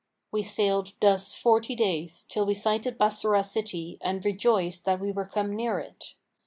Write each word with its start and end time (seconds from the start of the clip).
We 0.31 0.41
sailed 0.41 0.93
thus 0.99 1.35
forty 1.35 1.75
days, 1.75 2.25
till 2.27 2.43
we 2.47 2.55
sighted 2.55 2.97
Bassorah 2.97 3.45
city 3.45 3.99
and 4.01 4.25
rejoiced 4.25 4.83
that 4.85 4.99
we 4.99 5.11
were 5.11 5.27
come 5.27 5.55
near 5.55 5.77
it. 5.77 6.15